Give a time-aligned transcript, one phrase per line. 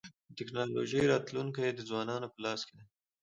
[0.27, 2.85] د ټکنالوژۍ راتلونکی د ځوانانو په لاس کي دی.